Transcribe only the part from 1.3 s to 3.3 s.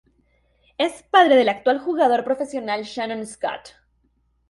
del actual jugador profesional Shannon